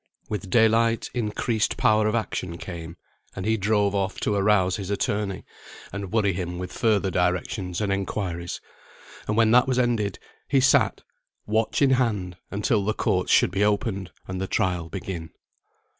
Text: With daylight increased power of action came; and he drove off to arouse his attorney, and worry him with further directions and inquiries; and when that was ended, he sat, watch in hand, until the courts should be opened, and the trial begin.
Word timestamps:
With 0.29 0.49
daylight 0.49 1.11
increased 1.13 1.77
power 1.77 2.07
of 2.07 2.15
action 2.15 2.57
came; 2.57 2.97
and 3.35 3.45
he 3.45 3.55
drove 3.55 3.93
off 3.93 4.19
to 4.21 4.33
arouse 4.33 4.77
his 4.77 4.89
attorney, 4.89 5.45
and 5.93 6.11
worry 6.11 6.33
him 6.33 6.57
with 6.57 6.73
further 6.73 7.11
directions 7.11 7.79
and 7.79 7.93
inquiries; 7.93 8.59
and 9.27 9.37
when 9.37 9.51
that 9.51 9.67
was 9.67 9.77
ended, 9.77 10.17
he 10.47 10.59
sat, 10.59 11.03
watch 11.45 11.83
in 11.83 11.91
hand, 11.91 12.35
until 12.49 12.83
the 12.83 12.95
courts 12.95 13.31
should 13.31 13.51
be 13.51 13.63
opened, 13.63 14.09
and 14.27 14.41
the 14.41 14.47
trial 14.47 14.89
begin. 14.89 15.29